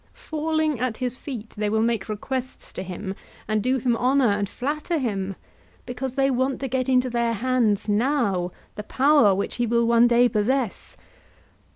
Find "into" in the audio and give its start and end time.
6.89-7.07